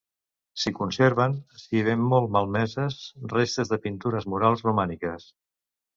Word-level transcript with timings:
S'hi 0.61 0.71
conserven, 0.77 1.35
si 1.65 1.83
bé 1.89 1.95
molt 2.07 2.33
malmeses, 2.37 2.99
restes 3.37 3.73
de 3.75 3.81
pintures 3.87 4.29
murals 4.33 4.65
romàniques. 4.71 5.33